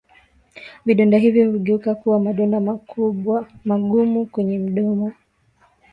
[0.85, 2.59] Vidonda hivyo hugeuka kuwa madonda
[3.69, 5.13] magumu kwenye mdomo